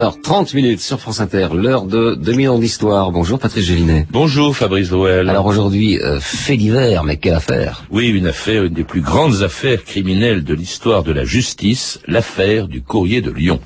[0.00, 3.12] Alors, 30 minutes sur France Inter, l'heure de 2000 ans d'histoire.
[3.12, 4.06] Bonjour Patrice Gélinet.
[4.10, 5.28] Bonjour Fabrice Drouel.
[5.28, 7.84] Alors aujourd'hui, euh, fait divers, mais quelle affaire?
[7.90, 12.66] Oui, une affaire, une des plus grandes affaires criminelles de l'histoire de la justice, l'affaire
[12.66, 13.60] du courrier de Lyon.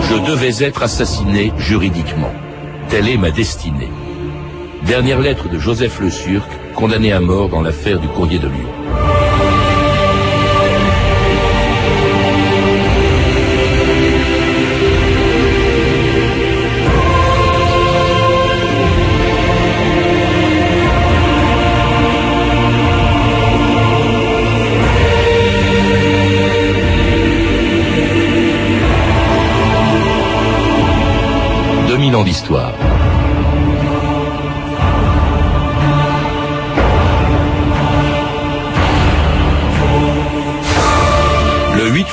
[0.00, 2.32] Je devais être assassiné juridiquement.
[2.88, 3.90] Telle est ma destinée.
[4.88, 8.68] Dernière lettre de Joseph Le Surc, condamné à mort dans l'affaire du courrier de Lyon.
[32.24, 32.87] d'histoire.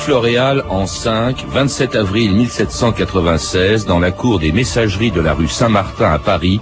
[0.05, 6.11] Floréal en 5, 27 avril 1796, dans la cour des messageries de la rue Saint-Martin
[6.11, 6.61] à Paris,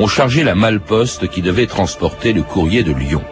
[0.00, 3.22] ont chargé la malle-poste qui devait transporter le courrier de Lyon.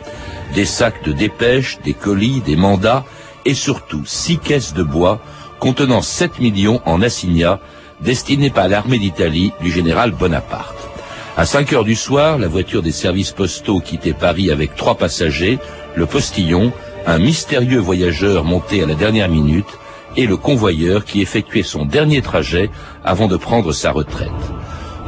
[0.54, 3.04] Des sacs de dépêches, des colis, des mandats
[3.44, 5.20] et surtout six caisses de bois
[5.58, 7.58] contenant 7 millions en assignats
[8.00, 10.88] destinés par l'armée d'Italie du général Bonaparte.
[11.36, 15.58] À 5 heures du soir, la voiture des services postaux quittait Paris avec trois passagers,
[15.96, 16.72] le postillon,
[17.08, 19.78] un mystérieux voyageur monté à la dernière minute
[20.18, 22.68] et le convoyeur qui effectuait son dernier trajet
[23.02, 24.28] avant de prendre sa retraite.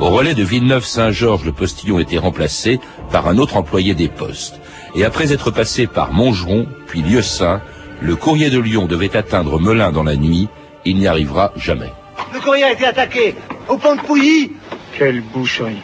[0.01, 2.81] Au relais de Villeneuve-Saint-Georges, le postillon était remplacé
[3.13, 4.61] par un autre employé des postes.
[4.95, 7.61] Et après être passé par Montgeron, puis Lieu-Saint,
[8.01, 10.49] le courrier de Lyon devait atteindre Melun dans la nuit.
[10.87, 11.93] Il n'y arrivera jamais.
[12.33, 13.35] Le courrier a été attaqué
[13.69, 14.53] au pont de Pouilly.
[14.97, 15.83] Quelle boucherie.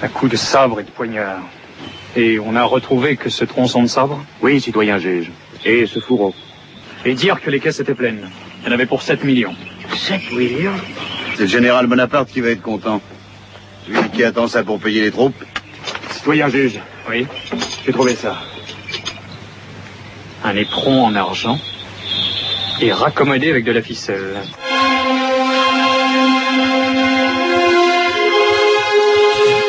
[0.00, 1.40] À coups de sabre et de poignard.
[2.16, 5.30] Et on a retrouvé que ce tronçon de sabre Oui, citoyen juge.
[5.64, 6.34] Et ce fourreau.
[7.04, 8.28] Et dire que les caisses étaient pleines.
[8.62, 9.54] Il y en avait pour 7 millions.
[9.96, 10.74] 7 millions?
[11.36, 13.00] C'est le général Bonaparte qui va être content.
[13.88, 15.42] Lui qui attend ça pour payer les troupes.
[16.10, 16.80] Citoyen juge.
[17.08, 17.26] Oui
[17.86, 18.36] J'ai trouvé ça.
[20.44, 21.58] Un éperon en argent
[22.80, 24.36] et raccommodé avec de la ficelle.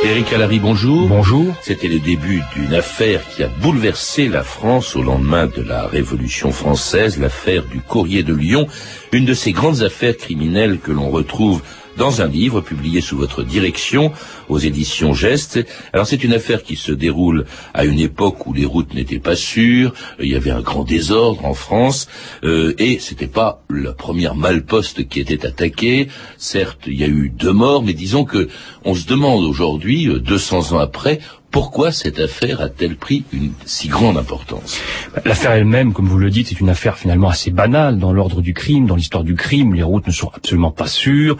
[0.03, 1.07] Éric Alary, bonjour.
[1.07, 1.53] Bonjour.
[1.61, 6.51] C'était le début d'une affaire qui a bouleversé la France au lendemain de la Révolution
[6.51, 8.67] française, l'affaire du Courrier de Lyon,
[9.11, 11.61] une de ces grandes affaires criminelles que l'on retrouve
[11.97, 14.11] dans un livre publié sous votre direction
[14.49, 15.59] aux éditions Gestes.
[15.93, 19.35] Alors c'est une affaire qui se déroule à une époque où les routes n'étaient pas
[19.35, 22.07] sûres, il y avait un grand désordre en France,
[22.43, 26.07] euh, et c'était pas la première malposte qui était attaquée.
[26.37, 28.49] Certes, il y a eu deux morts, mais disons que
[28.83, 31.19] on se demande aujourd'hui, 200 euh, ans après,
[31.51, 34.79] pourquoi cette affaire a-t-elle pris une si grande importance?
[35.25, 38.53] L'affaire elle-même, comme vous le dites, c'est une affaire finalement assez banale dans l'ordre du
[38.53, 39.73] crime, dans l'histoire du crime.
[39.73, 41.37] Les routes ne sont absolument pas sûres.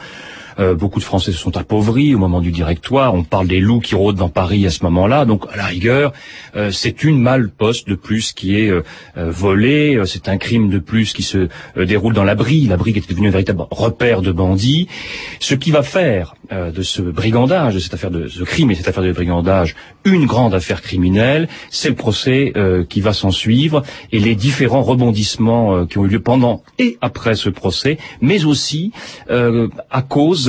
[0.60, 3.14] Euh, beaucoup de Français se sont appauvris au moment du directoire.
[3.14, 5.26] On parle des loups qui rôdent dans Paris à ce moment-là.
[5.26, 6.14] Donc, à la rigueur,
[6.56, 8.82] euh, c'est une malle-poste de plus qui est euh,
[9.16, 10.02] volée.
[10.06, 11.48] C'est un crime de plus qui se
[11.78, 12.68] déroule dans la Brie.
[12.68, 14.88] La Brie est devenue un véritable repère de bandits.
[15.40, 18.88] Ce qui va faire de ce brigandage, de cette affaire de ce crime et cette
[18.88, 22.54] affaire de brigandage, une grande affaire criminelle, c'est le procès
[22.90, 27.36] qui va s'en suivre et les différents rebondissements qui ont eu lieu pendant et après
[27.36, 28.92] ce procès, mais aussi
[29.30, 30.41] à cause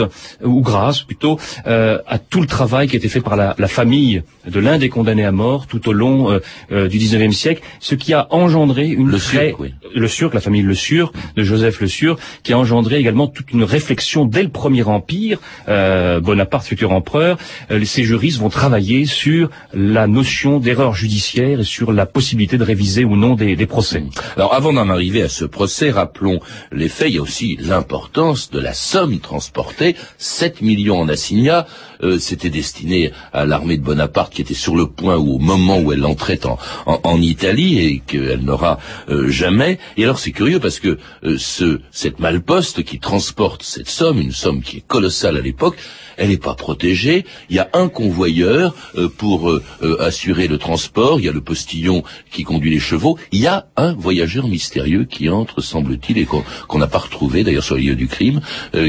[0.45, 4.23] ou grâce plutôt, euh, à tout le travail qui a été fait par la, famille
[4.47, 6.41] de l'un des condamnés à mort tout au long euh,
[6.73, 9.55] euh, du 19e siècle, ce qui a engendré une le très...
[9.95, 13.53] le Surc, la famille Le Sur, de Joseph Le Sur, qui a engendré également toute
[13.53, 17.39] une réflexion dès le Premier Empire, Bonaparte futur empereur,
[17.85, 23.05] ces juristes vont travailler sur la notion d'erreur judiciaire et sur la possibilité de réviser
[23.05, 24.03] ou non des, des procès.
[24.37, 26.41] Alors avant d'en arriver à ce procès, rappelons
[26.73, 29.82] les faits, il y a aussi l'importance de la somme transportée
[30.19, 31.67] 7 millions en assignats,
[32.03, 35.79] euh, c'était destiné à l'armée de Bonaparte qui était sur le point ou au moment
[35.79, 36.41] où elle entrait
[36.87, 38.79] en, Italie et qu'elle n'aura
[39.09, 39.79] euh, jamais.
[39.97, 44.33] Et alors c'est curieux parce que euh, ce, cette malposte qui transporte cette somme, une
[44.33, 45.77] somme qui est colossale à l'époque,
[46.17, 47.25] elle n'est pas protégée.
[47.51, 48.75] Il y a un convoyeur
[49.17, 49.53] pour
[50.01, 51.21] assurer le transport.
[51.21, 53.19] Il y a le postillon qui conduit les chevaux.
[53.31, 57.65] Il y a un voyageur mystérieux qui entre, semble-t-il, et qu'on n'a pas retrouvé d'ailleurs
[57.65, 58.41] sur le lieu du crime,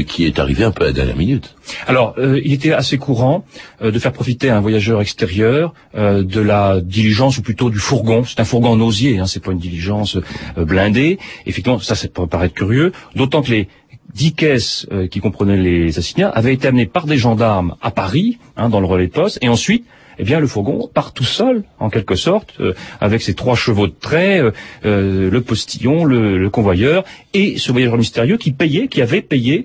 [0.06, 1.54] qui est arrivé un peu à la dernière minute.
[1.86, 3.44] Alors, il était assez courant
[3.82, 8.24] euh, de faire profiter un voyageur extérieur euh, de la diligence ou plutôt du fourgon.
[8.24, 10.16] C'est un fourgon en osier, hein, c'est pas une diligence
[10.56, 11.18] euh, blindée.
[11.46, 13.68] Effectivement, ça, ça peut paraître curieux, d'autant que les
[14.12, 18.68] dix caisses qui comprenaient les assignats avaient été amenées par des gendarmes à Paris, hein,
[18.68, 19.84] dans le relais de poste, et ensuite
[20.18, 23.86] eh bien le fourgon part tout seul, en quelque sorte, euh, avec ses trois chevaux
[23.86, 24.50] de trait, euh,
[24.84, 29.64] euh, le postillon, le, le, convoyeur, et ce voyageur mystérieux qui payait, qui avait payé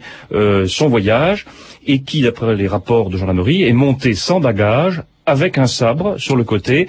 [0.67, 1.45] son voyage,
[1.85, 6.35] et qui, d'après les rapports de gendarmerie, est monté sans bagage avec un sabre sur
[6.35, 6.87] le côté,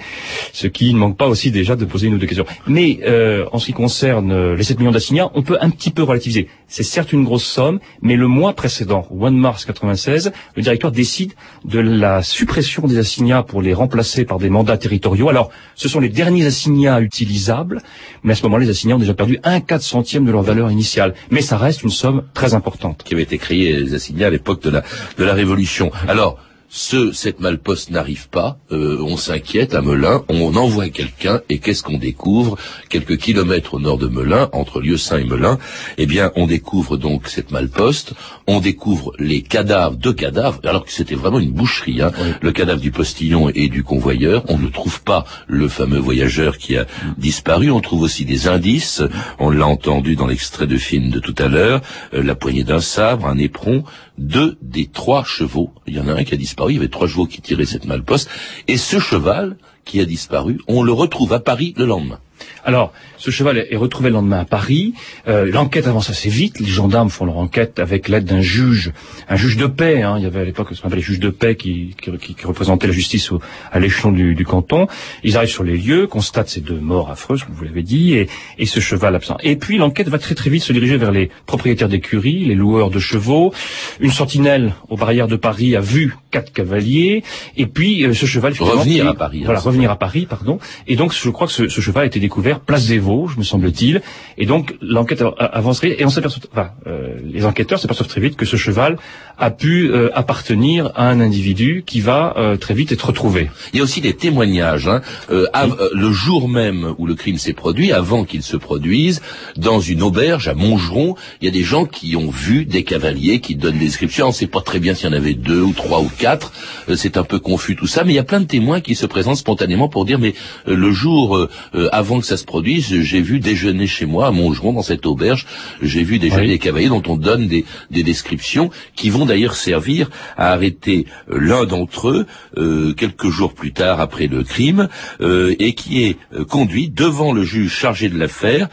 [0.53, 2.45] ce qui ne manque pas aussi déjà de poser une ou deux questions.
[2.67, 5.91] Mais euh, en ce qui concerne euh, les 7 millions d'assignats, on peut un petit
[5.91, 6.47] peu relativiser.
[6.67, 10.61] C'est certes une grosse somme, mais le mois précédent, au mois de mars 96, le
[10.61, 11.33] directeur décide
[11.65, 15.29] de la suppression des assignats pour les remplacer par des mandats territoriaux.
[15.29, 17.81] Alors, ce sont les derniers assignats utilisables,
[18.23, 20.71] mais à ce moment-là, les assignats ont déjà perdu un quatre centième de leur valeur
[20.71, 21.13] initiale.
[21.29, 23.03] Mais ça reste une somme très importante.
[23.03, 24.83] Qui avait été créée, les assignats, à l'époque de la,
[25.17, 25.91] de la Révolution.
[26.07, 26.37] Alors,
[26.73, 31.83] ce, cette malposte n'arrive pas, euh, on s'inquiète à Melun, on envoie quelqu'un, et qu'est-ce
[31.83, 32.57] qu'on découvre?
[32.87, 35.57] Quelques kilomètres au nord de Melun, entre Lieu-Saint et Melun,
[35.97, 38.13] eh bien, on découvre donc cette malposte,
[38.47, 42.79] on découvre les cadavres, deux cadavres, alors que c'était vraiment une boucherie, hein, le cadavre
[42.79, 46.85] du postillon et du convoyeur, on ne trouve pas le fameux voyageur qui a
[47.17, 49.03] disparu, on trouve aussi des indices,
[49.39, 51.81] on l'a entendu dans l'extrait de film de tout à l'heure,
[52.13, 53.83] euh, la poignée d'un sabre, un éperon,
[54.21, 56.87] deux des trois chevaux, il y en a un qui a disparu, il y avait
[56.87, 58.29] trois chevaux qui tiraient cette malposte,
[58.67, 62.19] et ce cheval qui a disparu, on le retrouve à Paris le lendemain.
[62.63, 64.93] Alors, ce cheval est retrouvé le lendemain à Paris.
[65.27, 66.59] Euh, l'enquête avance assez vite.
[66.59, 68.93] Les gendarmes font leur enquête avec l'aide d'un juge,
[69.29, 70.01] un juge de paix.
[70.01, 70.15] Hein.
[70.17, 72.45] Il y avait à l'époque ce qu'on appelait les juges de paix qui, qui, qui
[72.47, 73.39] représentaient la justice au,
[73.71, 74.87] à l'échelon du, du, canton.
[75.23, 78.27] Ils arrivent sur les lieux, constatent ces deux morts affreuses, comme vous l'avez dit, et,
[78.57, 79.37] et, ce cheval absent.
[79.43, 82.89] Et puis l'enquête va très très vite se diriger vers les propriétaires d'écuries, les loueurs
[82.89, 83.53] de chevaux.
[83.99, 87.23] Une sentinelle aux barrières de Paris a vu quatre cavaliers,
[87.55, 89.43] et puis euh, ce cheval revenir à Paris.
[89.45, 90.59] Voilà, revenir à Paris, pardon.
[90.87, 93.43] Et donc je crois que ce, ce cheval a été découvert place des Vosges, me
[93.43, 94.01] semble-t-il.
[94.37, 98.45] Et donc l'enquête avancerait et on s'aperçoit, enfin, euh, les enquêteurs s'aperçoivent très vite que
[98.45, 98.97] ce cheval
[99.37, 103.49] a pu euh, appartenir à un individu qui va euh, très vite être retrouvé.
[103.73, 104.87] Il y a aussi des témoignages.
[104.87, 105.01] Hein,
[105.31, 105.47] euh,
[105.93, 109.21] le jour même où le crime s'est produit, avant qu'il se produise,
[109.57, 113.39] dans une auberge à Montgeron, il y a des gens qui ont vu des cavaliers
[113.39, 114.25] qui donnent des descriptions.
[114.25, 116.51] On ne sait pas très bien s'il y en avait deux ou trois ou quatre.
[116.95, 119.05] c'est un peu confus tout ça, mais il y a plein de témoins qui se
[119.05, 120.33] présentent spontanément pour dire mais
[120.65, 121.47] le jour
[121.91, 125.45] avant que ça se produise, j'ai vu déjeuner chez moi à Montgeron dans cette auberge,
[125.81, 130.09] j'ai vu déjeuner des cavaliers dont on donne des, des descriptions qui vont d'ailleurs servir
[130.35, 132.25] à arrêter euh, l'un d'entre eux
[132.57, 134.89] euh, quelques jours plus tard après le crime
[135.21, 136.17] euh, et qui est
[136.49, 138.67] conduit devant le juge chargé de l'affaire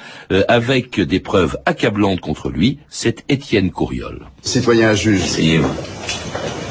[0.49, 4.27] avec des preuves accablantes contre lui, c'est Étienne Couriol.
[4.43, 5.23] Citoyen juge.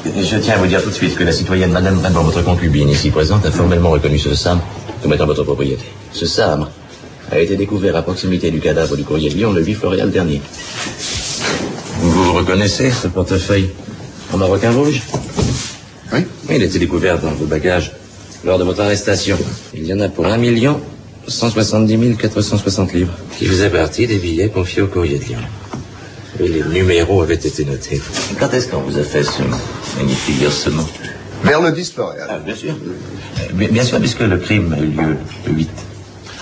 [0.06, 2.89] Je tiens à vous dire tout de suite que la citoyenne Madame Raymond, votre concubine
[2.89, 4.63] ici présente, a formellement reconnu ce sabre
[5.01, 5.86] comme étant votre propriété.
[6.12, 6.69] Ce sabre
[7.31, 10.42] a été découvert à proximité du cadavre du courrier de Lyon le 8 floréal dernier.
[11.99, 13.69] Vous reconnaissez ce portefeuille
[14.33, 15.01] en maroquin rouge
[16.13, 16.19] Oui.
[16.49, 17.91] Il a été découvert dans vos bagages
[18.45, 19.38] lors de votre arrestation.
[19.73, 20.79] Il y en a pour 1 million
[21.27, 25.39] 170 460 livres qui faisaient partie des billets confiés au courrier de Lyon.
[26.39, 28.01] Et les numéros avaient été notés.
[28.39, 29.41] Quand est-ce qu'on vous a fait ce
[29.97, 30.88] magnifique versement
[31.43, 32.27] Vers le 10 Floréal.
[32.29, 32.73] Ah, bien sûr.
[33.53, 35.17] Bien, bien sûr, puisque le crime a eu lieu
[35.47, 35.69] le 8.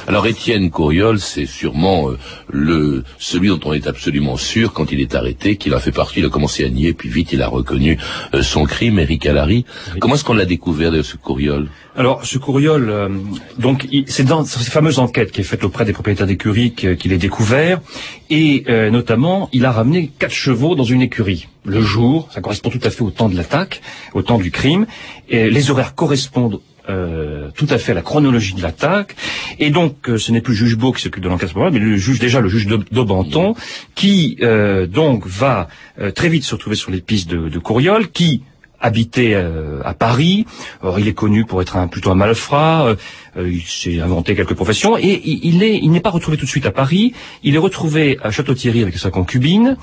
[0.08, 2.20] Alors Étienne Couriol, c'est sûrement euh,
[2.52, 6.20] le celui dont on est absolument sûr quand il est arrêté qu'il a fait partie,
[6.20, 7.98] il a commencé à nier, puis vite il a reconnu
[8.36, 9.66] euh, son crime, Eric Allary.
[10.00, 13.10] Comment est-ce qu'on l'a découvert de ce Couriol Alors ce Couriol, euh,
[13.58, 17.18] donc c'est dans ces fameuses enquêtes qui est faite auprès des propriétaires d'écuries qu'il est
[17.18, 17.82] découvert,
[18.30, 21.48] et notamment il a ramené quatre chevaux dans une écurie.
[21.64, 23.82] Le jour, ça correspond tout à fait au temps de l'attaque,
[24.14, 24.86] au temps du crime,
[25.30, 29.16] et les horaires correspondent euh, tout à fait la chronologie de l'attaque.
[29.60, 31.98] Et donc, euh, ce n'est plus le juge Beau qui s'occupe de l'enquête mais le
[31.98, 33.56] juge déjà le juge d'Aubenton,
[33.96, 35.68] qui euh, donc va
[36.14, 38.44] très vite se retrouver sur les pistes de, de Couriol, qui
[38.82, 40.46] habitait à Paris.
[40.82, 42.96] Or, il est connu pour être un, plutôt un malfrat.
[43.38, 46.66] il s'est inventé quelques professions et il, est, il n'est pas retrouvé tout de suite
[46.66, 47.14] à Paris.
[47.44, 49.78] Il est retrouvé à Château-Thierry avec sa concubine.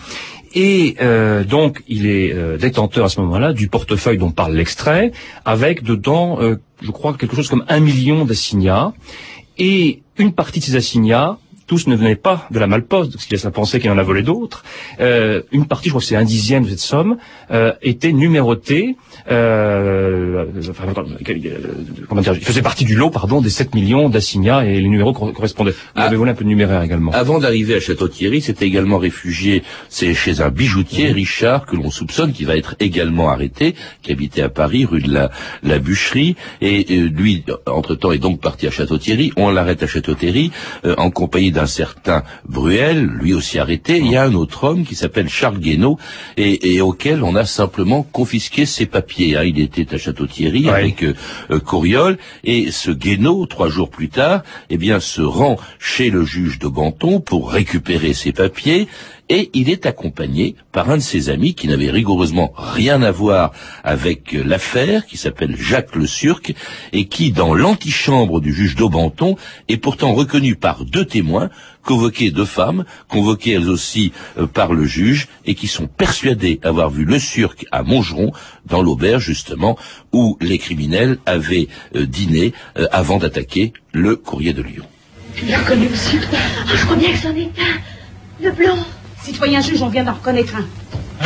[0.55, 5.13] Et euh, donc, il est euh, détenteur à ce moment-là du portefeuille dont parle l'extrait,
[5.45, 8.93] avec dedans, euh, je crois, quelque chose comme un million d'assignats.
[9.59, 13.35] Et une partie de ces assignats, tous ne venaient pas de la malposte, parce qu'il
[13.35, 14.65] laisse à penser qu'il en a volé d'autres.
[14.99, 17.17] une partie, je crois que c'est un dixième de cette somme,
[17.83, 18.97] était numérotée
[19.31, 20.85] euh, enfin,
[22.09, 25.13] comment dire, il faisait partie du lot, pardon, des 7 millions d'assignats et les numéros
[25.13, 25.73] correspondaient.
[25.73, 27.13] Vous ah, avez volé un peu de numéraire également.
[27.13, 32.33] Avant d'arriver à Château-Thierry, c'était également réfugié, c'est chez un bijoutier, Richard, que l'on soupçonne,
[32.33, 35.31] qui va être également arrêté, qui habitait à Paris, rue de la,
[35.63, 39.33] la Bûcherie, et lui, entre-temps, est donc parti à Château-Thierry.
[39.37, 40.51] On l'arrête à Château-Thierry,
[40.85, 43.99] euh, en compagnie un certain Bruel, lui aussi arrêté.
[43.99, 45.99] Il y a un autre homme qui s'appelle Charles Guénaud
[46.37, 49.37] et, auquel on a simplement confisqué ses papiers.
[49.37, 49.45] Hein.
[49.45, 51.15] Il était à Château-Thierry avec euh,
[51.51, 56.59] euh et ce Guénaud, trois jours plus tard, eh bien, se rend chez le juge
[56.59, 58.89] de Banton pour récupérer ses papiers
[59.33, 63.53] et il est accompagné par un de ses amis qui n'avait rigoureusement rien à voir
[63.83, 66.53] avec l'affaire, qui s'appelle Jacques Le Surc,
[66.93, 69.37] et qui, dans l'antichambre du juge d'Aubenton,
[69.71, 71.49] est pourtant reconnu par deux témoins,
[71.83, 76.91] convoqués deux femmes, convoquées elles aussi euh, par le juge, et qui sont persuadés avoir
[76.91, 78.33] vu Le Surc à Montgeron,
[78.67, 79.79] dans l'auberge justement,
[80.13, 84.85] où les criminels avaient euh, dîné euh, avant d'attaquer le courrier de Lyon.
[85.35, 86.19] Tu l'as reconnu aussi,
[86.67, 88.45] Je crois bien que c'en est un.
[88.45, 88.77] Le blanc.
[89.25, 90.67] Citoyen juge, on vient d'en reconnaître un.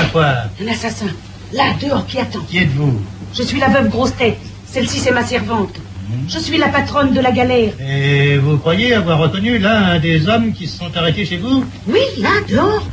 [0.01, 1.07] Un quoi Un assassin.
[1.53, 2.41] Là, dehors, qui attend.
[2.41, 3.01] Qui êtes-vous
[3.35, 4.39] Je suis la veuve grosse tête.
[4.67, 5.75] Celle-ci, c'est ma servante.
[6.09, 6.29] Mhm.
[6.29, 7.73] Je suis la patronne de la galère.
[7.81, 12.01] Et vous croyez avoir reconnu l'un des hommes qui se sont arrêtés chez vous Oui,
[12.19, 12.87] là, dehors.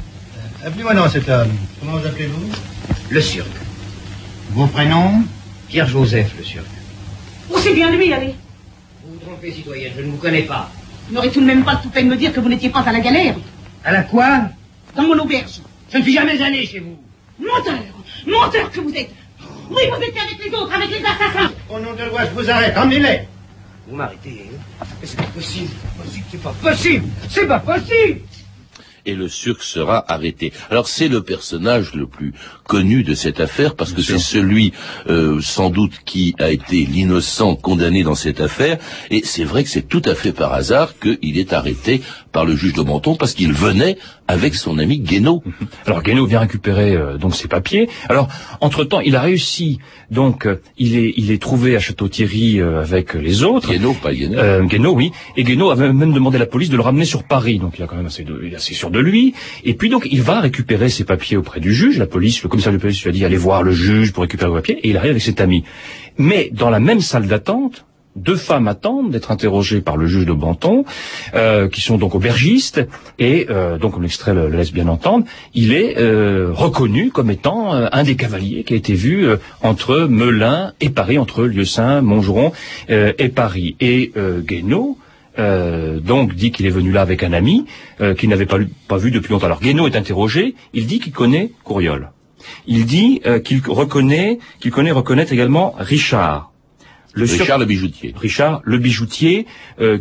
[0.64, 1.52] Euh, appelez-moi non cet homme.
[1.80, 2.50] Comment vous appelez-vous
[3.10, 3.48] Le Surc.
[4.52, 5.24] Vos prénoms
[5.68, 6.66] Pierre-Joseph, le Surc.
[7.52, 8.36] Oh, c'est bien lui, allez.
[9.06, 10.70] Vous vous trompez, citoyen, je ne vous connais pas.
[11.08, 12.80] Vous n'aurez tout de même pas tout peine de me dire que vous n'étiez pas
[12.82, 13.36] à la galère.
[13.84, 14.44] À la quoi
[14.96, 15.62] dans mon auberge.
[15.92, 16.98] Je ne suis jamais allé chez vous.
[17.40, 17.80] Menteur
[18.28, 19.12] Menteur que vous êtes.
[19.70, 21.52] Oui, vous étiez avec les autres, avec les assassins.
[21.70, 23.28] Au nom de loi, je vous arrête, emmenez-les.
[23.88, 24.86] Vous m'arrêtez, hein.
[25.02, 25.70] Mais c'est pas possible,
[26.32, 28.22] c'est pas possible C'est pas possible.
[29.06, 30.54] Et le Surc sera arrêté.
[30.70, 32.34] Alors c'est le personnage le plus
[32.66, 34.72] connu de cette affaire parce que c'est celui
[35.10, 38.78] euh, sans doute qui a été l'innocent condamné dans cette affaire.
[39.12, 42.02] Et c'est vrai que c'est tout à fait par hasard qu'il est arrêté
[42.34, 43.98] par le juge de Menton parce qu'il venait
[44.28, 45.44] avec son ami Guénaud.
[45.86, 47.88] Alors Guénaud vient récupérer euh, donc ses papiers.
[48.10, 48.28] Alors
[48.60, 49.80] entre-temps, il a réussi
[50.12, 53.70] donc euh, il est il est trouvé à Château-Thierry avec les autres.
[53.70, 54.66] Guénaud, pas Guénaud.
[54.66, 55.12] Guénaud, oui.
[55.38, 57.60] Et Guénaud avait même demandé à la police de le ramener sur Paris.
[57.60, 59.34] Donc il a quand même assez de, il est assez sûr de lui.
[59.63, 61.98] Et puis donc il va récupérer ses papiers auprès du juge.
[61.98, 64.50] La police, le commissaire de police lui a dit allez voir le juge pour récupérer
[64.50, 64.80] vos papiers.
[64.84, 65.63] Et il arrive avec cet ami.
[66.18, 70.34] Mais dans la même salle d'attente, deux femmes attendent d'être interrogées par le juge de
[70.34, 70.86] Banton,
[71.34, 72.82] euh, qui sont donc aubergistes,
[73.20, 78.03] et euh, donc l'extrait le, laisse bien entendre, il est euh, reconnu comme étant un
[78.03, 79.27] des cavaliers qui a été vu
[79.62, 82.51] entre Melun et Paris, entre Lieu-Saint, Montgeron
[82.89, 83.75] et Paris.
[83.79, 84.98] Et Guénaud,
[85.39, 87.65] euh, donc dit qu'il est venu là avec un ami
[88.01, 89.48] euh, qu'il n'avait pas, pas, vu depuis longtemps.
[89.48, 92.12] Alors Guénaud est interrogé, il dit qu'il connaît Courriol.
[92.67, 96.53] Il dit euh, qu'il reconnaît, qu'il connaît reconnaître également Richard.
[97.13, 98.13] Le Richard le bijoutier.
[98.20, 99.46] Richard le bijoutier,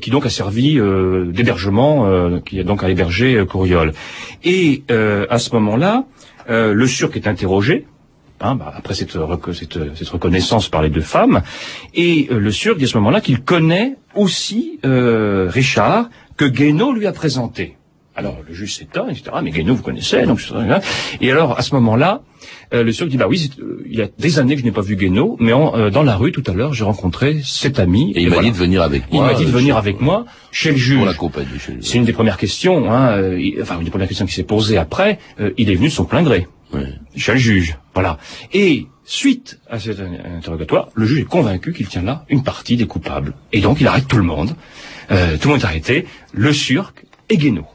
[0.00, 0.80] qui donc a servi
[1.26, 3.92] d'hébergement, qui a donc à héberger Courriol.
[4.44, 6.04] Et à ce moment-là,
[6.48, 7.86] le Surc est interrogé,
[8.42, 11.42] Hein, bah, après cette, cette, reconnaissance par les deux femmes.
[11.94, 16.92] Et euh, le Sur dit à ce moment-là qu'il connaît aussi euh, Richard, que Guénaud
[16.92, 17.76] lui a présenté.
[18.14, 19.30] Alors le juge s'étonne, etc.
[19.42, 20.40] Mais Guénaud, vous connaissez, donc
[21.20, 22.22] et alors à ce moment-là,
[22.74, 23.50] euh, le Sur dit bah oui,
[23.86, 25.52] il y a des années que je n'ai pas vu Guénaud, mais
[25.90, 28.12] dans la rue tout à l'heure, j'ai rencontré cet ami.
[28.14, 29.24] Et, il m'a dit de venir avec moi.
[29.24, 30.98] Il m'a dit de venir avec moi chez le juge.
[30.98, 33.16] Pour l'accompagner chez C'est une des premières questions, hein,
[33.60, 35.18] enfin une des premières questions qui s'est posée après.
[35.56, 36.46] il est venu de son plein gré.
[37.16, 37.76] Chez le juge.
[37.94, 38.18] Voilà.
[38.52, 42.86] Et suite à cet interrogatoire, le juge est convaincu qu'il tient là une partie des
[42.86, 43.34] coupables.
[43.52, 44.54] Et donc il arrête tout le monde.
[45.10, 46.06] Euh, tout le monde est arrêté.
[46.32, 47.66] Le Surc et Guénaud.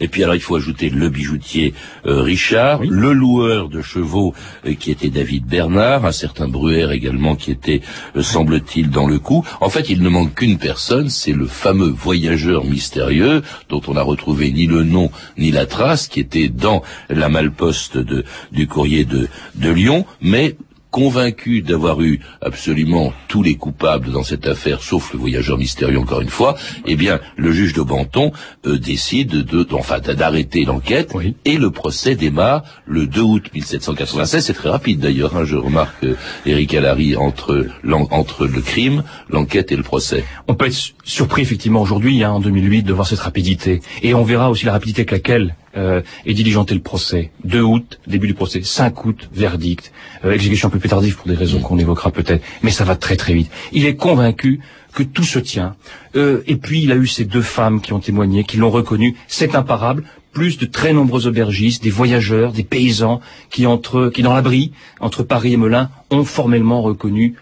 [0.00, 1.74] Et puis alors il faut ajouter le bijoutier
[2.06, 4.34] euh, Richard, le loueur de chevaux
[4.66, 7.80] euh, qui était David Bernard, un certain Bruer également qui était,
[8.16, 9.44] euh, semble-t-il, dans le coup.
[9.60, 14.02] En fait, il ne manque qu'une personne, c'est le fameux voyageur mystérieux dont on n'a
[14.02, 19.04] retrouvé ni le nom ni la trace, qui était dans la malposte de, du courrier
[19.04, 20.56] de, de Lyon, mais
[20.90, 26.20] convaincu d'avoir eu absolument tous les coupables dans cette affaire, sauf le voyageur mystérieux encore
[26.20, 28.32] une fois, eh bien le juge de Banton
[28.66, 31.12] euh, décide de, enfin d'arrêter l'enquête
[31.44, 34.44] et le procès démarre le 2 août 1796.
[34.44, 36.14] C'est très rapide d'ailleurs, hein, je remarque euh,
[36.46, 37.66] Eric Allary entre
[38.10, 40.24] entre le crime, l'enquête et le procès.
[40.46, 44.24] On peut être surpris effectivement aujourd'hui, hein, en 2008, de voir cette rapidité, et on
[44.24, 47.30] verra aussi la rapidité avec laquelle euh, et diligenter le procès.
[47.44, 48.62] 2 août, début du procès.
[48.62, 49.92] 5 août, verdict.
[50.24, 52.42] Euh, exécution un peu plus tardive pour des raisons qu'on évoquera peut-être.
[52.62, 53.50] Mais ça va très très vite.
[53.72, 54.60] Il est convaincu
[54.92, 55.76] que tout se tient.
[56.16, 59.14] Euh, et puis il a eu ces deux femmes qui ont témoigné, qui l'ont reconnu.
[59.28, 60.04] C'est imparable.
[60.32, 63.20] Plus de très nombreux aubergistes, des voyageurs, des paysans
[63.50, 67.34] qui entre, qui dans l'abri entre Paris et Melun ont formellement reconnu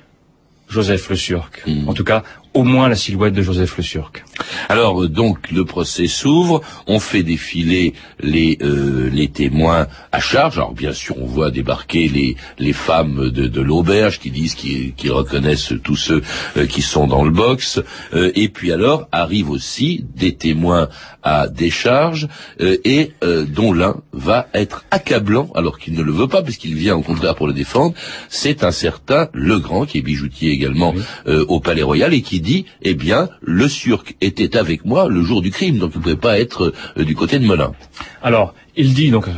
[0.69, 1.62] Joseph Le Surc.
[1.66, 1.88] Mm.
[1.88, 2.23] En tout cas,
[2.57, 4.25] au moins la silhouette de Joseph Le Surc.
[4.71, 10.57] Alors euh, donc le procès s'ouvre, on fait défiler les euh, les témoins à charge.
[10.57, 14.95] Alors bien sûr on voit débarquer les les femmes de, de l'auberge qui disent qu'ils
[14.95, 16.23] qu'ils reconnaissent tous ceux
[16.57, 17.79] euh, qui sont dans le box.
[18.15, 20.89] Euh, et puis alors arrivent aussi des témoins
[21.23, 22.27] à décharge
[22.63, 23.13] euh, et
[23.49, 27.35] dont l'un va être accablant alors qu'il ne le veut pas puisqu'il vient au contraire
[27.35, 27.95] pour le défendre.
[28.31, 30.95] C'est un certain Legrand qui est bijoutier également
[31.27, 35.43] au Palais Royal et qui dit eh bien le Surc était avec moi le jour
[35.43, 37.73] du crime, donc il ne pouvait pas être euh, du côté de Melun.
[38.23, 39.33] Alors, il dit donc euh,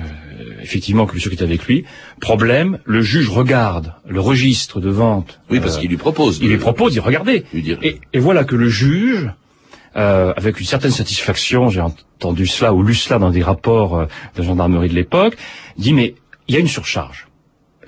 [0.63, 1.85] effectivement que le Surc est avec lui.
[2.21, 5.41] Problème, le juge regarde le registre de vente.
[5.51, 6.39] Oui, parce euh, qu'il lui propose.
[6.41, 7.45] Il lui propose, il regardez.
[7.55, 9.31] Et, et, voilà que le juge,
[9.95, 14.89] avec une certaine satisfaction, j'ai entendu cela ou lu cela dans des rapports de gendarmerie
[14.89, 15.37] de l'époque,
[15.77, 16.15] dit mais
[16.47, 17.28] il y a une surcharge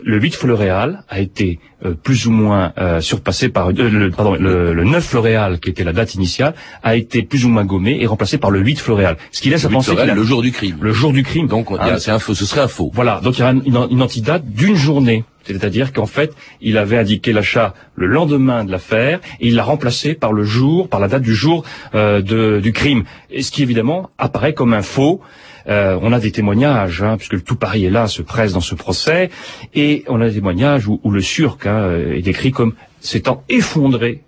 [0.04, 4.36] le 8 Floréal a été euh, plus ou moins euh, surpassé par euh, le, pardon,
[4.38, 7.98] le, le, 9 Floréal qui était la date initiale a été plus ou moins gommé
[8.00, 9.16] et remplacé par le 8 Floréal.
[9.32, 10.78] Ce qui laisse à penser le jour du crime.
[10.80, 11.46] Le jour du crime.
[11.46, 12.90] Donc c'est un faux, ce serait un faux.
[12.94, 15.24] Voilà, donc il y a une, une antidate d'une journée.
[15.44, 20.14] C'est-à-dire qu'en fait, il avait indiqué l'achat le lendemain de l'affaire et il l'a remplacé
[20.14, 23.04] par le jour, par la date du jour de, du crime.
[23.30, 25.20] Et ce qui évidemment apparaît comme un faux.
[25.68, 28.74] Euh, on a des témoignages, hein, puisque tout Paris est là, se presse dans ce
[28.74, 29.30] procès,
[29.74, 34.22] et on a des témoignages où, le Surc hein, est décrit comme s'étant effondré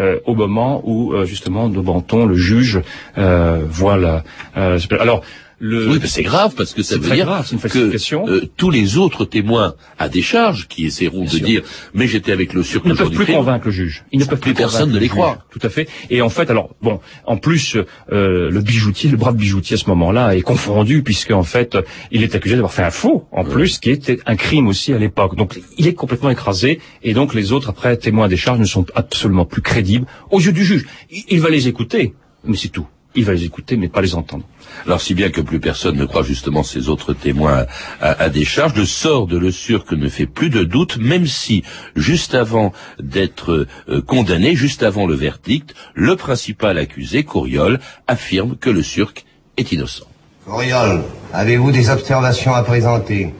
[0.00, 1.80] euh, au moment où euh, justement de
[2.26, 2.80] le juge,
[3.16, 4.24] voit la.
[4.54, 5.22] alors
[5.64, 7.26] oui, c'est grave parce que ça veut dire
[7.70, 11.62] que euh, tous les autres témoins à décharge qui essaieront de dire
[11.94, 14.04] mais j'étais avec le surc ils ne peuvent plus convaincre le juge.
[14.12, 15.46] Ils ne peuvent plus personne ne les croire.
[15.50, 15.88] Tout à fait.
[16.10, 17.76] Et en fait, alors bon, en plus
[18.12, 21.78] euh, le bijoutier, le bras de bijoutier à ce moment-là est confondu puisque en fait
[22.10, 24.98] il est accusé d'avoir fait un faux en plus qui était un crime aussi à
[24.98, 25.36] l'époque.
[25.36, 28.86] Donc il est complètement écrasé et donc les autres après témoins à décharge ne sont
[28.94, 30.84] absolument plus crédibles aux yeux du juge.
[31.10, 34.44] Il va les écouter, mais c'est tout il va les écouter, mais pas les entendre.
[34.86, 37.66] Alors, si bien que plus personne ne croit justement ces autres témoins
[38.00, 41.62] à, des charges, le sort de Le Surc ne fait plus de doute, même si,
[41.94, 48.70] juste avant d'être euh, condamné, juste avant le verdict, le principal accusé, Couriol, affirme que
[48.70, 49.24] Le Surc
[49.56, 50.06] est innocent.
[50.46, 51.02] Couriol,
[51.32, 53.32] avez-vous des observations à présenter?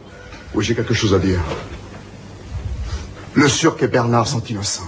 [0.54, 1.40] Oui, j'ai quelque chose à dire.
[3.34, 4.84] Le Surc et Bernard sont innocents.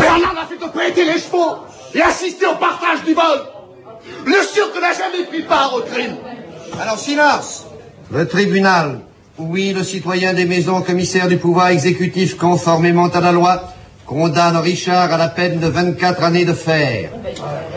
[0.00, 1.58] Bernard a fait opérer les chevaux
[1.94, 3.40] et assister au partage du vol.
[4.26, 6.16] Le Surque n'a jamais pris part au crime.
[6.80, 7.66] Alors silence.
[8.10, 9.00] Le tribunal,
[9.38, 13.62] oui, le citoyen des maisons commissaire du pouvoir exécutif conformément à la loi,
[14.06, 17.10] condamne Richard à la peine de 24 années de fer.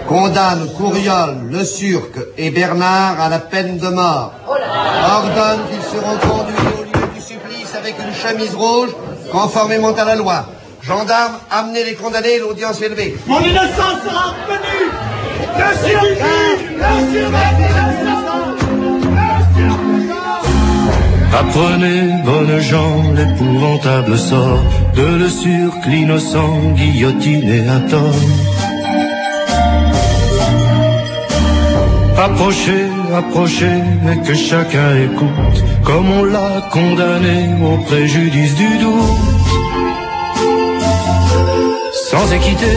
[0.07, 4.33] Condamne Couriol, Le Surque et Bernard à la peine de mort.
[4.47, 8.89] Ordonne qu'ils seront conduits au lieu du supplice avec une chemise rouge
[9.31, 10.45] conformément à la loi.
[10.87, 13.17] Gendarmes, amenez les condamnés, l'audience est levée.
[13.25, 14.91] Mon innocence sera reconnue
[15.57, 16.15] Le survivre
[16.77, 17.35] Le
[21.35, 24.63] Apprenez, bonnes gens, l'épouvantable sort
[24.95, 28.21] de le surc, l'innocent, guillotiné à tort.
[32.17, 39.34] Approchez, approchez, mais que chacun écoute, comme on l'a condamné au préjudice du doute
[42.15, 42.73] sans équité.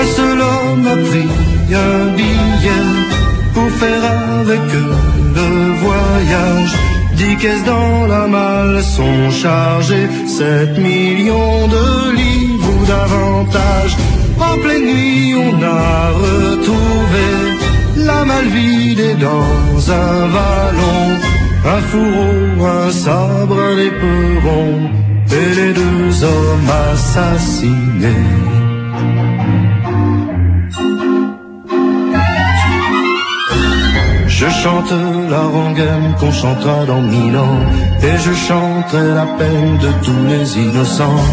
[0.00, 1.30] Un seul homme a pris
[1.88, 2.88] un billet
[3.54, 4.04] pour faire
[4.40, 4.94] avec eux
[5.38, 5.50] le
[5.84, 6.72] voyage.
[7.20, 11.86] Dix caisses dans la malle sont chargées, sept millions de
[12.20, 13.92] livres ou davantage.
[14.48, 17.28] En pleine nuit, on a retrouvé
[18.08, 21.04] la malle vide dans un vallon.
[21.74, 28.26] Un fourreau, un sabre, un éperon et les deux hommes assassinés.
[34.26, 34.92] Je chante
[35.30, 37.60] la rengaine qu'on chantera dans mille ans,
[38.02, 41.24] et je chanterai la peine de tous les innocents.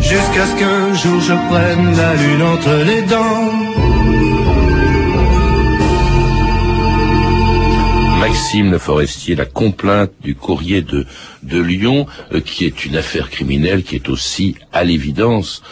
[0.00, 3.55] Jusqu'à ce qu'un jour je prenne la lune entre les dents
[8.58, 11.04] Le Forestier, la complainte du courrier de,
[11.42, 15.62] de Lyon, euh, qui est une affaire criminelle, qui est aussi, à l'évidence,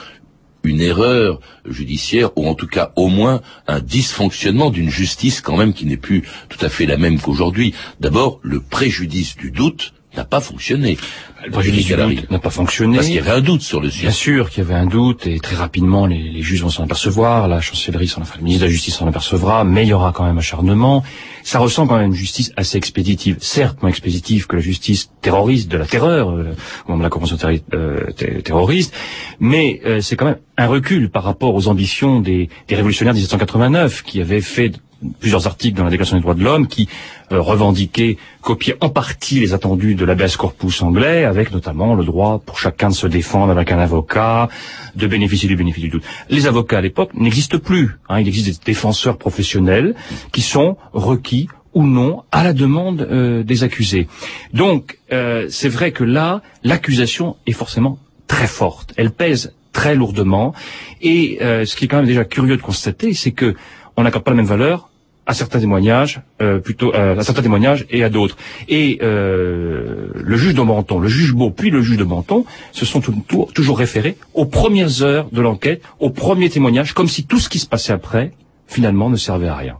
[0.65, 5.73] une erreur judiciaire, ou en tout cas au moins un dysfonctionnement d'une justice quand même
[5.73, 7.75] qui n'est plus tout à fait la même qu'aujourd'hui.
[8.01, 10.97] D'abord, le préjudice du doute, n'a pas fonctionné.
[11.45, 12.97] Le préjudice du doute n'a pas fonctionné.
[12.97, 14.03] Parce qu'il y avait un doute sur le sujet.
[14.05, 16.85] Bien sûr qu'il y avait un doute et très rapidement les, les juges vont s'en
[16.85, 19.93] apercevoir, la chancellerie s'en enfin, le ministre de la Justice s'en apercevra, mais il y
[19.93, 21.05] aura quand même acharnement.
[21.43, 25.11] Ça ressemble quand même à une justice assez expéditive, certes moins expéditive que la justice
[25.21, 26.55] terroriste de la terreur, euh,
[26.89, 27.37] de la convention
[27.75, 28.11] euh,
[28.43, 28.95] terroriste,
[29.41, 33.19] mais euh, c'est quand même un recul par rapport aux ambitions des, des révolutionnaires de
[33.19, 34.73] 1789 qui avaient fait
[35.21, 36.89] plusieurs articles dans la Déclaration des droits de l'homme qui
[37.33, 42.41] euh, revendiquaient, copiaient en partie les attendus de l'habeas corpus anglais, avec notamment le droit
[42.45, 44.49] pour chacun de se défendre avec un avocat,
[44.95, 46.05] de bénéficier du bénéfice du doute.
[46.29, 47.99] Les avocats à l'époque n'existent plus.
[48.09, 49.95] Hein, il existe des défenseurs professionnels
[50.33, 54.07] qui sont requis ou non à la demande euh, des accusés.
[54.53, 58.93] Donc, euh, c'est vrai que là, l'accusation est forcément très forte.
[58.97, 60.55] Elle pèse très lourdement.
[61.03, 63.57] Et ce qui est quand même déjà curieux de constater, c'est que
[63.97, 64.89] on n'accorde pas la même valeur
[65.27, 68.37] à certains témoignages, euh, plutôt euh, à certains témoignages et à d'autres.
[68.69, 72.85] Et euh, le juge de Menton, le juge Beau, puis le juge de Menton, se
[72.85, 77.49] sont toujours référés aux premières heures de l'enquête, aux premiers témoignages, comme si tout ce
[77.49, 78.33] qui se passait après,
[78.67, 79.77] finalement, ne servait à rien.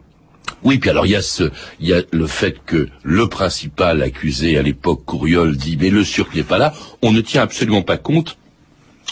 [0.63, 4.01] Oui, puis alors il y a ce, il y a le fait que le principal
[4.01, 6.73] accusé à l'époque, Couriol, dit mais le Surc n'est pas là.
[7.03, 8.37] On ne tient absolument pas compte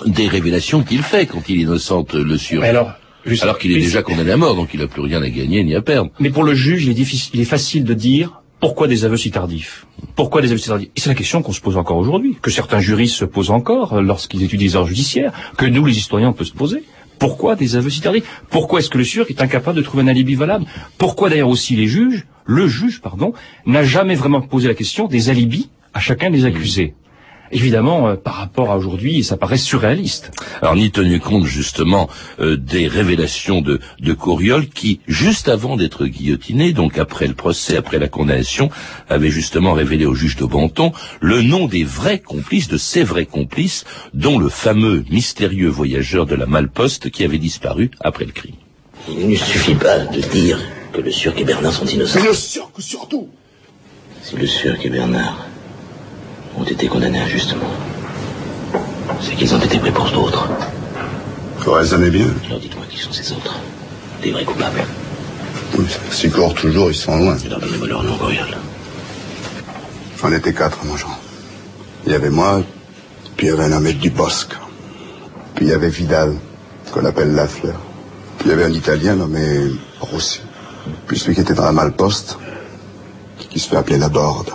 [0.05, 2.93] des révélations qu'il fait quand il innocente le alors,
[3.41, 5.75] alors qu'il est déjà condamné à mort, donc il n'a plus rien à gagner ni
[5.75, 6.11] à perdre.
[6.19, 9.17] Mais pour le juge, il est, difficile, il est facile de dire pourquoi des aveux
[9.17, 9.85] si tardifs.
[10.15, 10.89] Pourquoi des aveux si tardifs?
[10.95, 14.01] Et c'est la question qu'on se pose encore aujourd'hui, que certains juristes se posent encore
[14.01, 16.83] lorsqu'ils étudient les heures judiciaires, que nous, les historiens, on peut se poser.
[17.19, 18.23] Pourquoi des aveux si tardifs?
[18.49, 20.65] Pourquoi est-ce que le sûr est incapable de trouver un alibi valable?
[20.97, 23.33] Pourquoi d'ailleurs aussi les juges, le juge, pardon,
[23.65, 26.95] n'a jamais vraiment posé la question des alibis à chacun des accusés?
[27.53, 30.31] Évidemment, euh, par rapport à aujourd'hui, ça paraît surréaliste.
[30.61, 36.05] Alors, ni tenu compte justement euh, des révélations de, de Coriol qui, juste avant d'être
[36.05, 38.69] guillotiné, donc après le procès, après la condamnation,
[39.09, 43.25] avait justement révélé au juge de Banton le nom des vrais complices, de ces vrais
[43.25, 48.55] complices, dont le fameux mystérieux voyageur de la Malposte qui avait disparu après le crime.
[49.09, 50.59] Il ne suffit pas de dire
[50.93, 52.19] que le Surc et Bernard sont innocents.
[52.21, 53.27] Mais le Surc surtout
[54.21, 55.47] Si le Surc et Bernard
[56.57, 57.71] ont été condamnés injustement.
[59.21, 60.47] C'est qu'ils ont été pris pour d'autres.
[61.59, 62.27] Faut raisonner bien.
[62.47, 63.59] Alors dites-moi qui sont ces autres
[64.21, 64.83] Des vrais coupables
[65.77, 67.35] Oui, s'ils courent toujours, ils sont loin.
[67.35, 68.57] Donnez-moi leur nom, Gorial.
[70.21, 71.17] J'en étais quatre, mon Jean.
[72.05, 72.61] Il y avait moi,
[73.35, 74.55] puis il y avait un homme du Bosque.
[75.55, 76.35] Puis il y avait Vidal,
[76.91, 77.79] qu'on appelle Lafleur.
[78.37, 80.41] Puis il y avait un Italien nommé Rossi.
[81.07, 82.37] Puis celui qui était dans la malposte,
[83.49, 84.51] qui se fait appeler la Borde.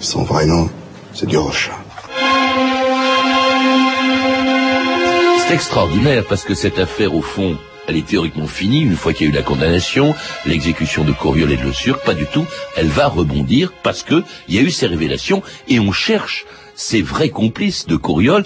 [0.00, 0.70] Son vrai nom,
[1.18, 1.68] c'est du roche.
[5.40, 7.56] C'est extraordinaire parce que cette affaire, au fond,
[7.88, 10.14] elle est théoriquement finie une fois qu'il y a eu la condamnation,
[10.46, 12.46] l'exécution de Coriol et de Le Sur, pas du tout.
[12.76, 17.02] Elle va rebondir parce que il y a eu ces révélations et on cherche ces
[17.02, 18.44] vrais complices de Coriol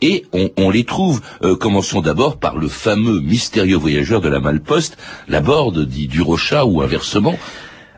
[0.00, 0.24] et
[0.56, 1.20] on, les trouve.
[1.42, 4.96] Euh, commençons d'abord par le fameux mystérieux voyageur de la Malposte,
[5.28, 7.38] la Borde dit Durocha ou inversement.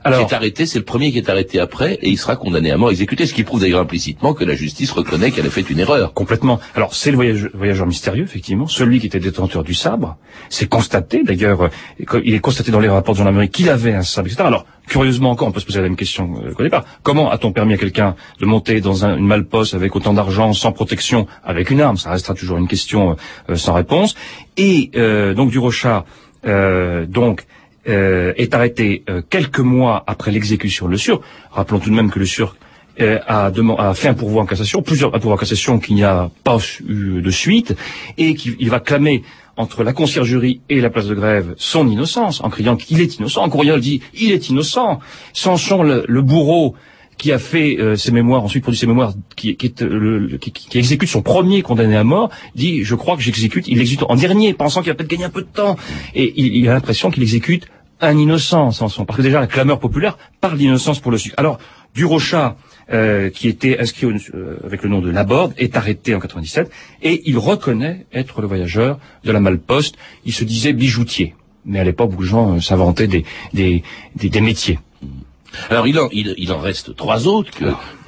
[0.06, 2.70] Alors, qui est arrêté, c'est le premier qui est arrêté après, et il sera condamné
[2.70, 5.68] à mort, exécuté, ce qui prouve d'ailleurs implicitement que la justice reconnaît qu'elle a fait
[5.68, 6.12] une erreur.
[6.14, 6.60] Complètement.
[6.74, 7.16] Alors, c'est le
[7.54, 10.16] voyageur, mystérieux, effectivement, celui qui était détenteur du sabre.
[10.48, 11.70] C'est constaté, d'ailleurs,
[12.24, 14.44] il est constaté dans les rapports de gendarmerie qu'il avait un sabre, etc.
[14.46, 16.84] Alors, curieusement encore, on peut se poser la même question euh, qu'au départ.
[17.02, 21.26] Comment a-t-on permis à quelqu'un de monter dans une malposte avec autant d'argent, sans protection,
[21.44, 21.96] avec une arme?
[21.96, 23.16] Ça restera toujours une question
[23.50, 24.14] euh, sans réponse.
[24.56, 26.04] Et euh, donc, du Rochat,
[27.08, 27.44] donc,
[27.88, 31.20] euh, est arrêté euh, quelques mois après l'exécution de Le Sur.
[31.52, 32.56] Rappelons tout de même que Le Sur
[33.00, 33.52] euh, a,
[33.94, 37.30] fait un pourvoi en cassation, plusieurs pourvois en cassation qui n'y a pas eu de
[37.30, 37.76] suite,
[38.18, 39.22] et qu'il va clamer
[39.56, 43.48] entre la conciergerie et la place de grève son innocence, en criant qu'il est innocent.
[43.48, 44.98] Courriel dit il est innocent.
[45.32, 46.74] Sanson, le, le bourreau,
[47.18, 49.56] qui a fait ses mémoires, ensuite produit ses mémoires, qui,
[50.74, 54.52] exécute son premier condamné à mort, dit je crois que j'exécute, il exécute en dernier,
[54.52, 55.76] pensant qu'il va peut-être gagner un peu de temps,
[56.14, 57.68] et il a l'impression qu'il exécute
[58.00, 61.34] un innocent, Samson, parce que déjà la clameur populaire parle d'innocence pour le sucre.
[61.38, 61.58] Alors,
[61.94, 62.56] Durocha,
[62.92, 66.70] euh, qui était inscrit euh, avec le nom de Laborde, est arrêté en 97,
[67.02, 69.96] et il reconnaît être le voyageur de la Malposte.
[70.24, 73.82] Il se disait bijoutier, mais à l'époque, beaucoup de gens euh, s'inventaient des, des,
[74.14, 74.78] des métiers.
[75.70, 75.98] Alors il
[76.52, 77.50] en, reste trois autres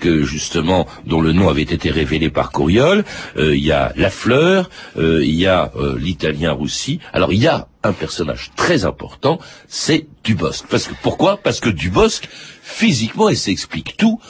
[0.01, 3.05] que, justement dont le nom avait été révélé par Coriol.
[3.37, 7.01] Euh, il y a Lafleur, euh, il y a euh, l'Italien Roussi.
[7.13, 10.67] Alors il y a un personnage très important, c'est Dubosc.
[10.69, 11.39] Parce que pourquoi?
[11.39, 12.29] Parce que Dubosc,
[12.63, 14.21] physiquement, et s'explique tout,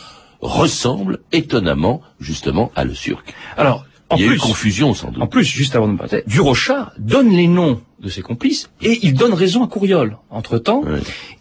[0.40, 3.34] ressemble étonnamment justement à Le Surc.
[3.56, 5.22] Alors en il y a eu confusion sans doute.
[5.22, 9.14] En plus, juste avant de passer, Durocha donne les noms de ses complices et il
[9.14, 10.82] donne raison à Couriol entre-temps.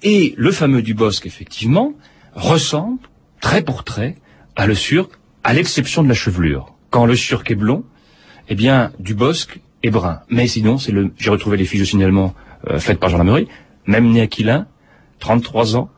[0.04, 1.94] Et le fameux Dubosc, effectivement,
[2.36, 3.00] ressemble,
[3.40, 4.18] très pour trait,
[4.56, 5.12] à Le Surc
[5.44, 6.74] à l'exception de la chevelure.
[6.90, 7.86] Quand le surc est blond,
[8.50, 10.20] eh bien, du bosque est brun.
[10.30, 12.34] Mais sinon, c'est le, j'ai retrouvé les fiches de signalement
[12.70, 13.48] euh, faites par Jean Lamery,
[13.86, 14.68] même né Aquilin,
[15.20, 15.90] 33 ans,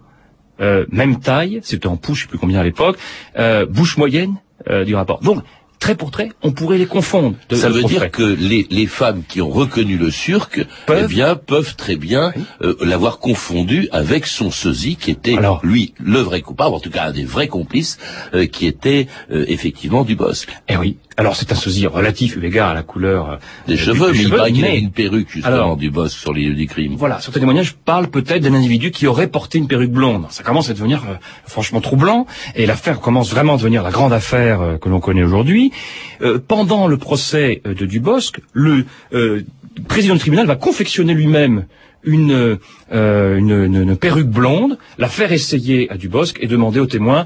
[0.61, 2.97] euh, même taille, c'était en pouce, je sais plus combien à l'époque,
[3.37, 4.35] euh, bouche moyenne
[4.69, 5.21] euh, du rapport.
[5.21, 5.43] Donc,
[5.79, 7.35] trait pour trait, on pourrait les confondre.
[7.49, 10.59] de- Ça veut dire que les, les femmes qui ont reconnu le surc,
[11.03, 16.19] eh bien, peuvent très bien euh, l'avoir confondu avec son sosie, qui était lui le
[16.19, 17.97] vrai coupable, en tout cas un des vrais complices,
[18.33, 20.49] euh, qui était euh, effectivement du bosque.
[20.67, 20.97] Eh oui.
[21.19, 23.35] Alors c'est un sosie relatif eu égard à la couleur euh,
[23.67, 26.45] Des cheveux, mais il paraît qu'il avait une perruque justement Alors, du bosque sur les
[26.45, 26.95] lieux du crime.
[26.95, 30.27] Voilà, certains témoignages parlent peut-être d'un individu qui aurait porté une perruque blonde.
[30.29, 34.13] Ça commence à devenir euh, franchement troublant, et l'affaire commence vraiment à devenir la grande
[34.13, 35.73] affaire euh, que l'on connaît aujourd'hui.
[36.21, 39.43] Euh, pendant le procès euh, de Dubosc, le euh,
[39.89, 41.65] président du tribunal va confectionner lui-même
[42.03, 42.57] une,
[42.91, 47.25] euh, une, une- une perruque blonde, la faire essayer à Dubosc et demander aux témoins,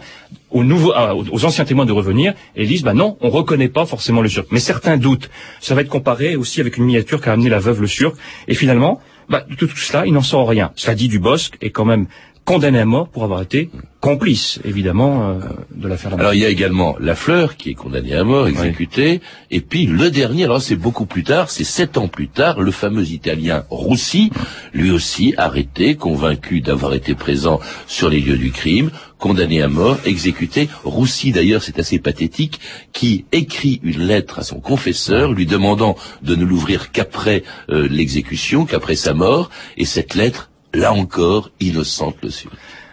[0.50, 3.70] aux, nouveaux, ah, aux anciens témoins de revenir, et ils disent, bah non, on reconnaît
[3.70, 4.48] pas forcément le surc.
[4.52, 5.30] Mais certains doutent.
[5.62, 8.16] Ça va être comparé aussi avec une miniature qu'a amené la veuve le surc.
[8.48, 10.72] Et finalement, bah, de tout cela, il n'en sort rien.
[10.76, 12.08] Cela dit, Dubosc est quand même
[12.46, 15.40] condamné à mort pour avoir été complice, évidemment, euh,
[15.74, 16.14] de l'affaire.
[16.16, 19.86] Alors il y a également La Fleur qui est condamné à mort, exécuté, et puis
[19.86, 23.64] le dernier, alors c'est beaucoup plus tard, c'est sept ans plus tard, le fameux Italien
[23.70, 24.30] Roussi,
[24.74, 29.98] lui aussi arrêté, convaincu d'avoir été présent sur les lieux du crime, condamné à mort,
[30.06, 30.68] exécuté.
[30.84, 32.60] Roussi d'ailleurs, c'est assez pathétique,
[32.92, 38.66] qui écrit une lettre à son confesseur lui demandant de ne l'ouvrir qu'après euh, l'exécution,
[38.66, 42.50] qu'après sa mort, et cette lettre, là encore, innocente le suit.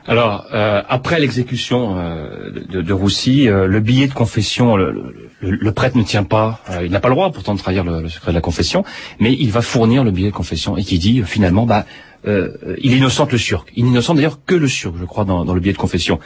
[0.06, 5.96] Alors, euh, après l'exécution euh, de, de Roussy, euh, le billet de confession, le, prêtre
[5.96, 8.40] ne tient pas, il n'a pas le droit pourtant de trahir le, secret de la
[8.40, 8.84] confession,
[9.18, 11.86] mais il va fournir le billet de confession et qui dit finalement, bah,
[12.26, 13.70] il innocente le surc.
[13.76, 16.18] Il n'innocente d'ailleurs que le surc, je crois, dans le billet de confession.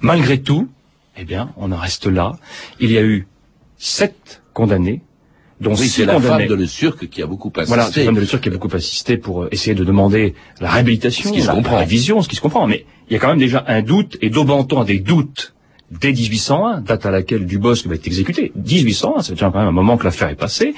[0.00, 0.68] Malgré tout,
[1.16, 2.32] eh bien, on en reste là.
[2.80, 3.26] Il y a eu
[3.76, 5.02] sept condamnés,
[5.62, 7.68] dont Oui, six c'est la femme de Le Surc qui a beaucoup assisté.
[7.74, 10.70] Voilà, c'est femme de lecture qui a beaucoup assisté pour euh, essayer de demander la
[10.70, 11.72] réhabilitation, Ce qui se la, comprend.
[11.74, 12.66] la révision, ce qui se comprend.
[12.66, 15.54] Mais il y a quand même déjà un doute, et Daubenton a des doutes
[15.90, 18.52] dès 1801, date à laquelle Dubosc va être exécuté.
[18.56, 20.74] 1801, c'est déjà quand même un moment que l'affaire est passée.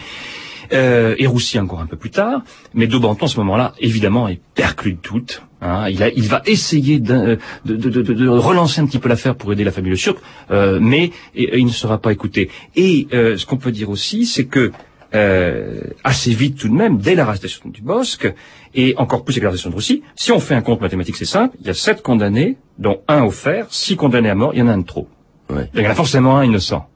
[0.72, 4.40] Euh, et Roussy encore un peu plus tard, mais Daubenton à ce moment-là, évidemment, est
[4.54, 5.42] perclus de doute.
[5.60, 5.88] Hein.
[5.90, 9.08] Il, a, il va essayer d'un- de, de- de- de- de relancer un petit peu
[9.08, 10.18] l'affaire pour aider la famille Le Surc,
[10.50, 12.50] euh, mais et- et il ne sera pas écouté.
[12.76, 14.72] Et euh, ce qu'on peut dire aussi, c'est que
[15.14, 18.32] euh, assez vite tout de même, dès l'arrestation du Bosque,
[18.74, 21.56] et encore plus avec l'arrestation de Roussy, si on fait un compte mathématique, c'est simple,
[21.60, 24.68] il y a sept condamnés, dont un offert, six condamnés à mort, il y en
[24.68, 25.08] a un de trop.
[25.48, 26.88] Donc, Il y en a forcément un innocent.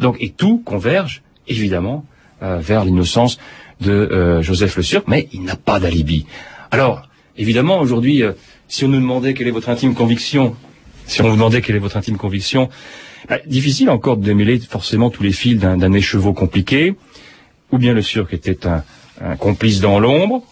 [0.00, 2.04] Donc, et tout converge, évidemment,
[2.46, 3.38] euh, vers l'innocence
[3.80, 6.26] de euh, Joseph Le Surc, mais il n'a pas d'alibi.
[6.70, 7.02] Alors,
[7.36, 8.32] évidemment, aujourd'hui, euh,
[8.68, 10.54] si on nous demandait quelle est votre intime conviction,
[11.06, 12.68] si on vous demandait quelle est votre intime conviction,
[13.28, 16.94] bah, difficile encore de démêler forcément tous les fils d'un écheveau compliqué,
[17.72, 18.84] ou bien Le Surc était un,
[19.20, 20.42] un complice dans l'ombre,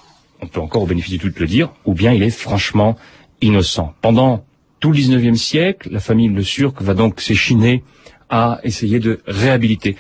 [0.40, 2.96] on peut encore au bénéfice du doute le dire, ou bien il est franchement
[3.40, 3.94] innocent.
[4.00, 4.44] Pendant
[4.80, 7.82] tout le 19e siècle, la famille Le Surc va donc s'échiner
[8.30, 9.96] à essayer de réhabiliter,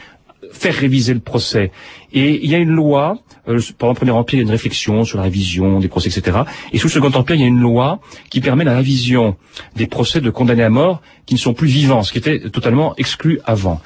[0.52, 1.70] faire réviser le procès.
[2.12, 4.50] Et il y a une loi, euh, pendant le Premier Empire, il y a une
[4.50, 6.38] réflexion sur la révision des procès, etc.
[6.72, 9.36] Et sous le Second Empire, il y a une loi qui permet la révision
[9.76, 12.94] des procès de condamnés à mort qui ne sont plus vivants, ce qui était totalement
[12.96, 13.80] exclu avant.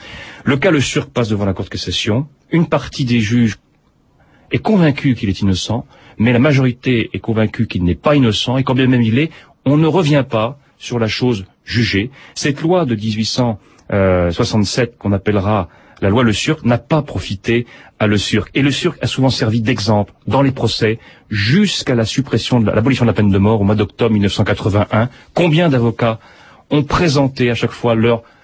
[0.44, 2.26] Le cas Le Surc passe devant la Cour de cassation.
[2.50, 3.56] Une partie des juges
[4.50, 5.86] est convaincue qu'il est innocent,
[6.18, 9.30] mais la majorité est convaincue qu'il n'est pas innocent, et quand bien même il est,
[9.64, 12.10] on ne revient pas sur la chose jugée.
[12.34, 15.68] Cette loi de 1867 qu'on appellera
[16.00, 17.66] la loi Le Surc n'a pas profité
[17.98, 18.50] à Le Surc.
[18.54, 20.98] Et Le Surc a souvent servi d'exemple dans les procès
[21.30, 25.08] jusqu'à la suppression de la- l'abolition de la peine de mort au mois d'octobre 1981.
[25.34, 26.18] Combien d'avocats
[26.70, 28.37] ont présenté à chaque fois leurs euh,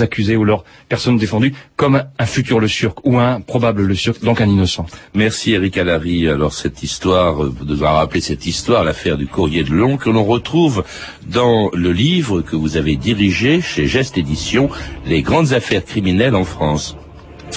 [0.00, 4.22] accusés ou leurs personnes défendues comme un, futur Le Surc ou un probable Le Surc,
[4.22, 4.86] donc un innocent.
[5.14, 6.28] Merci Eric Allary.
[6.28, 10.10] Alors cette histoire, euh, de devoir rappeler cette histoire, l'affaire du courrier de Lyon, que
[10.10, 10.84] l'on retrouve
[11.26, 14.68] dans le livre que vous avez dirigé chez Geste Édition,
[15.06, 16.96] Les grandes affaires criminelles en France.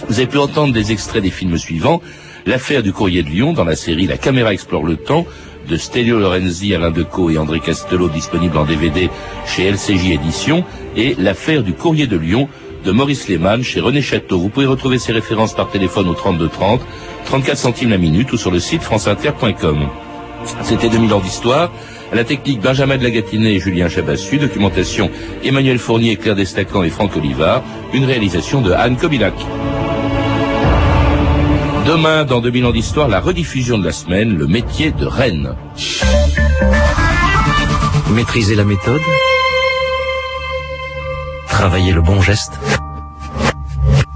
[0.07, 2.01] Vous avez pu entendre des extraits des films suivants.
[2.45, 5.25] L'affaire du courrier de Lyon dans la série La caméra explore le temps
[5.69, 9.09] de Stelio Lorenzi, Alain Decaux et André Castello disponible en DVD
[9.45, 10.63] chez LCJ Édition
[10.95, 12.47] et l'affaire du courrier de Lyon
[12.83, 14.39] de Maurice Lehmann chez René Château.
[14.39, 16.81] Vous pouvez retrouver ces références par téléphone au 32 30,
[17.25, 19.87] 34 centimes la minute ou sur le site franceinter.com.
[20.63, 21.71] C'était 2000 ans d'histoire.
[22.13, 24.37] La technique Benjamin de Lagatinet et Julien Chabassu.
[24.37, 25.09] Documentation
[25.43, 27.63] Emmanuel Fournier, Claire Destacan et Franck Olivard.
[27.93, 29.33] Une réalisation de Anne Kobilac.
[31.85, 35.55] Demain, dans 2000 ans d'histoire, la rediffusion de la semaine, le métier de reine.
[38.13, 39.01] Maîtriser la méthode
[41.47, 42.53] Travailler le bon geste